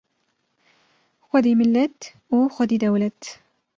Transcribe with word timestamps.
Xwedî 1.27 1.53
millet 1.61 1.97
û 2.35 2.37
xwedî 2.55 2.77
dewlet 2.83 3.19